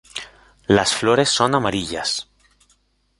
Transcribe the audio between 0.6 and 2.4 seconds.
Los flores son amarillas.